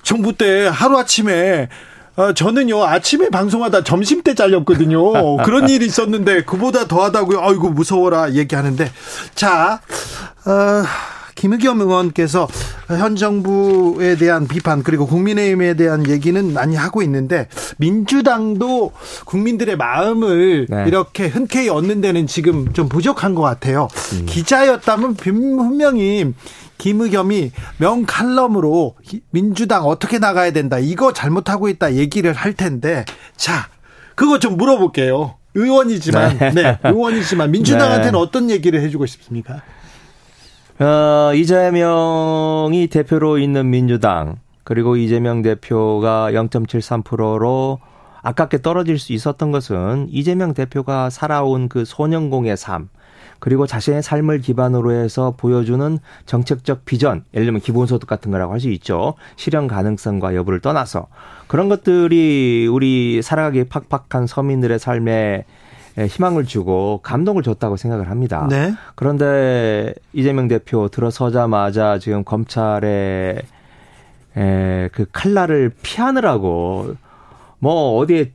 정부 0.02 0.32
때 0.32 0.66
하루아침에 0.66 1.68
어, 2.14 2.34
저는요, 2.34 2.84
아침에 2.84 3.30
방송하다 3.30 3.84
점심 3.84 4.22
때 4.22 4.34
잘렸거든요. 4.34 5.38
그런 5.44 5.70
일이 5.70 5.86
있었는데, 5.86 6.42
그보다 6.44 6.86
더하다고요. 6.86 7.40
아이고, 7.40 7.70
무서워라, 7.70 8.32
얘기하는데. 8.32 8.92
자, 9.34 9.80
어, 10.44 10.84
김의겸 11.34 11.80
의원께서 11.80 12.48
현 12.88 13.16
정부에 13.16 14.16
대한 14.16 14.46
비판 14.46 14.82
그리고 14.82 15.06
국민의힘에 15.06 15.74
대한 15.74 16.08
얘기는 16.08 16.52
많이 16.52 16.76
하고 16.76 17.02
있는데 17.02 17.48
민주당도 17.78 18.92
국민들의 19.24 19.76
마음을 19.76 20.66
네. 20.68 20.84
이렇게 20.86 21.28
흔쾌히 21.28 21.68
얻는 21.68 22.00
데는 22.00 22.26
지금 22.26 22.72
좀 22.72 22.88
부족한 22.88 23.34
것 23.34 23.42
같아요. 23.42 23.88
음. 24.12 24.26
기자였다면 24.26 25.14
분명히 25.14 26.32
김의겸이 26.78 27.52
명칼럼으로 27.78 28.96
민주당 29.30 29.84
어떻게 29.86 30.18
나가야 30.18 30.50
된다. 30.50 30.78
이거 30.78 31.12
잘못하고 31.12 31.68
있다 31.68 31.94
얘기를 31.94 32.32
할 32.32 32.54
텐데 32.54 33.04
자, 33.36 33.68
그거 34.14 34.38
좀 34.38 34.56
물어볼게요. 34.56 35.36
의원이지만 35.54 36.38
네, 36.38 36.50
네 36.50 36.78
의원이지만 36.84 37.50
민주당한테는 37.50 38.12
네. 38.12 38.18
어떤 38.18 38.50
얘기를 38.50 38.80
해주고 38.80 39.06
싶습니까? 39.06 39.62
어, 40.82 41.32
이재명이 41.32 42.88
대표로 42.88 43.38
있는 43.38 43.70
민주당 43.70 44.38
그리고 44.64 44.96
이재명 44.96 45.40
대표가 45.40 46.32
0.73%로 46.32 47.78
아깝게 48.22 48.62
떨어질 48.62 48.98
수 48.98 49.12
있었던 49.12 49.52
것은 49.52 50.08
이재명 50.10 50.54
대표가 50.54 51.08
살아온 51.08 51.68
그 51.68 51.84
소년공의 51.84 52.56
삶 52.56 52.88
그리고 53.38 53.68
자신의 53.68 54.02
삶을 54.02 54.40
기반으로 54.40 54.90
해서 54.90 55.34
보여주는 55.36 55.98
정책적 56.26 56.84
비전, 56.84 57.24
예를 57.34 57.46
들면 57.46 57.60
기본소득 57.60 58.08
같은 58.08 58.32
거라고 58.32 58.52
할 58.52 58.60
수 58.60 58.68
있죠. 58.70 59.14
실현 59.36 59.68
가능성과 59.68 60.34
여부를 60.34 60.60
떠나서 60.60 61.06
그런 61.46 61.68
것들이 61.68 62.68
우리 62.68 63.20
살아가기 63.22 63.64
팍팍한 63.64 64.26
서민들의 64.26 64.80
삶에 64.80 65.44
희망을 65.98 66.46
주고 66.46 67.00
감동을 67.02 67.42
줬다고 67.42 67.76
생각을 67.76 68.08
합니다. 68.10 68.46
네. 68.48 68.74
그런데 68.94 69.94
이재명 70.12 70.48
대표 70.48 70.88
들어서자마자 70.88 71.98
지금 71.98 72.24
검찰의 72.24 73.42
그 74.34 75.06
칼날을 75.12 75.72
피하느라고 75.82 76.96
뭐 77.58 77.98
어디에 77.98 78.32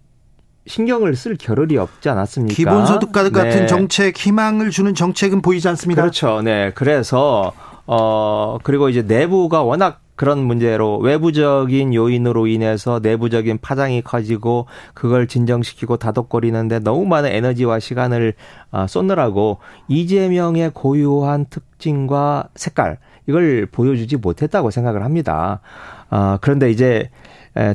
신경을 0.68 1.16
쓸 1.16 1.38
겨를이 1.38 1.78
없지 1.78 2.10
않았습니까? 2.10 2.54
기본소득 2.54 3.12
네. 3.14 3.30
같은 3.32 3.68
정책, 3.68 4.18
희망을 4.18 4.70
주는 4.70 4.94
정책은 4.94 5.42
보이지 5.42 5.68
않습니다. 5.70 6.02
그렇죠. 6.02 6.42
네. 6.42 6.72
그래서 6.76 7.54
어 7.86 8.58
그리고 8.64 8.90
이제 8.90 9.02
내부가 9.02 9.64
워낙 9.64 10.02
그런 10.18 10.40
문제로 10.40 10.98
외부적인 10.98 11.94
요인으로 11.94 12.48
인해서 12.48 13.00
내부적인 13.02 13.60
파장이 13.60 14.02
커지고 14.02 14.66
그걸 14.94 15.28
진정시키고 15.28 15.98
다독거리는데 15.98 16.80
너무 16.80 17.06
많은 17.06 17.32
에너지와 17.32 17.80
시간을 17.80 18.34
어, 18.72 18.88
쏟느라고 18.88 19.60
이재명의 19.88 20.72
고유한 20.74 21.46
특징과 21.50 22.50
색깔 22.56 22.98
이걸 23.28 23.68
보여주지 23.72 24.18
못했다고 24.18 24.72
생각을 24.72 25.04
합니다. 25.04 25.62
어, 26.10 26.38
그런데 26.42 26.72
이제 26.72 27.10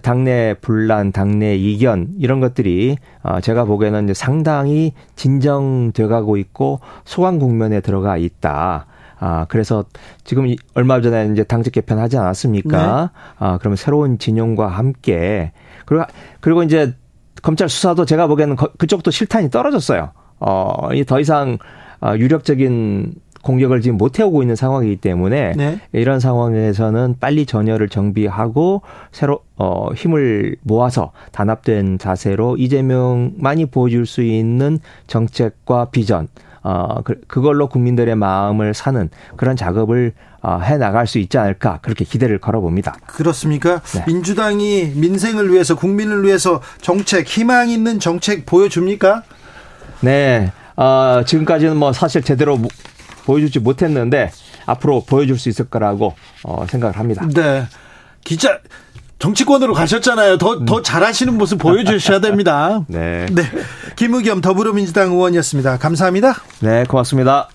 당내 0.03 0.55
분란, 0.61 1.11
당내 1.11 1.57
이견 1.57 2.15
이런 2.19 2.41
것들이 2.41 2.97
어, 3.23 3.41
제가 3.41 3.65
보기에는 3.65 4.15
상당히 4.15 4.95
진정돼 5.17 6.07
가고 6.07 6.37
있고 6.37 6.81
소강 7.05 7.39
국면에 7.39 7.81
들어가 7.81 8.17
있다. 8.17 8.87
아, 9.25 9.47
그래서 9.49 9.85
지금 10.25 10.53
얼마 10.75 11.01
전에 11.01 11.31
이제 11.33 11.45
당직 11.45 11.71
개편하지 11.71 12.17
않았습니까? 12.17 13.13
네. 13.13 13.21
아, 13.39 13.57
그러면 13.59 13.77
새로운 13.77 14.19
진영과 14.19 14.67
함께 14.67 15.53
그리고 15.87 16.05
그리고 16.41 16.65
이제 16.65 16.93
검찰 17.41 17.69
수사도 17.69 18.05
제가 18.05 18.27
보기에는 18.27 18.57
그쪽도 18.79 19.13
실탄이 19.13 19.51
떨어졌어요. 19.51 20.11
어, 20.41 20.89
더 21.07 21.21
이상 21.21 21.59
어, 22.01 22.15
유력적인 22.17 23.15
공격을 23.43 23.81
지금 23.81 23.97
못 23.97 24.19
해오고 24.19 24.43
있는 24.43 24.57
상황이기 24.57 24.97
때문에 24.97 25.53
네. 25.57 25.79
이런 25.93 26.19
상황에서는 26.19 27.17
빨리 27.21 27.47
전열을 27.47 27.89
정비하고 27.89 28.83
새로 29.13 29.41
어 29.57 29.93
힘을 29.95 30.57
모아서 30.63 31.13
단합된 31.33 31.99
자세로 31.99 32.57
이재명만이 32.57 33.67
보여줄 33.67 34.07
수 34.07 34.23
있는 34.23 34.79
정책과 35.09 35.87
비전 35.87 36.29
어 36.63 37.03
그, 37.03 37.21
그걸로 37.27 37.69
국민들의 37.69 38.15
마음을 38.15 38.75
사는 38.75 39.09
그런 39.37 39.57
작업을 39.57 40.13
어, 40.43 40.59
해 40.59 40.77
나갈 40.77 41.07
수 41.07 41.19
있지 41.19 41.39
않을까 41.39 41.79
그렇게 41.83 42.05
기대를 42.05 42.39
걸어봅니다. 42.39 42.97
그렇습니까? 43.07 43.81
네. 43.81 44.05
민주당이 44.07 44.93
민생을 44.97 45.53
위해서 45.53 45.77
국민을 45.77 46.25
위해서 46.25 46.61
정책 46.81 47.27
희망 47.27 47.71
있는 47.71 48.01
정책 48.01 48.45
보여줍니까? 48.45 49.23
네. 50.01 50.53
어, 50.77 51.23
지금까지는 51.25 51.77
뭐 51.77 51.93
사실 51.93 52.23
제대로 52.23 52.59
보여주지 53.25 53.61
못했는데 53.61 54.33
앞으로 54.67 55.05
보여줄 55.05 55.39
수 55.39 55.49
있을 55.49 55.67
거라고 55.67 56.15
어, 56.43 56.67
생각을 56.69 56.99
합니다. 56.99 57.27
네. 57.33 57.65
기자 58.25 58.59
정치권으로 59.23 59.73
가셨잖아요. 59.73 60.37
더, 60.39 60.65
더 60.65 60.83
잘하시는 60.83 61.39
모습 61.39 61.59
보여주셔야 61.59 62.19
됩니다. 62.19 62.85
네. 62.91 63.27
네. 63.27 63.43
김의겸 63.95 64.41
더불어민주당 64.41 65.13
의원이었습니다. 65.13 65.79
감사합니다. 65.79 66.35
네, 66.61 66.83
고맙습니다. 66.89 67.49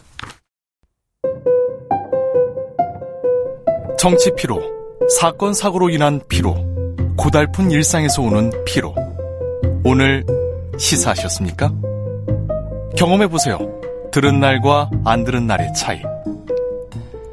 정치 4.00 4.32
피로, 4.38 4.62
사건 5.20 5.54
사고로 5.54 5.90
인한 5.90 6.22
피로, 6.30 6.56
고달픈 7.18 7.70
일상에서 7.70 8.22
오는 8.22 8.50
피로. 8.66 8.96
오늘 9.84 10.24
시사하셨습니까? 10.78 11.74
경험해 12.96 13.28
보세요. 13.28 13.58
들은 14.14 14.40
날과 14.40 14.90
안 15.04 15.26
들은 15.26 15.48
날의 15.48 15.74
차이. 15.76 16.02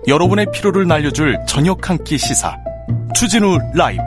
여러분의 0.08 0.46
피로를 0.52 0.88
날려줄 0.88 1.38
저녁 1.46 1.88
한 1.88 1.98
끼 2.02 2.18
시사. 2.18 2.63
추진우 3.14 3.58
라이브. 3.72 4.02